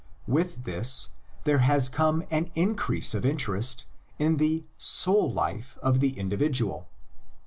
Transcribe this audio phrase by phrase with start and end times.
[0.25, 1.09] With this
[1.43, 3.85] there has come an increase of interest
[4.17, 6.89] in the soul life of the individual.